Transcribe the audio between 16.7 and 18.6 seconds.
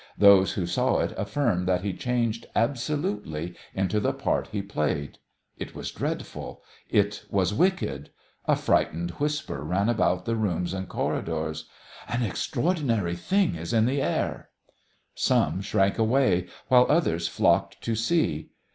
others flocked to see.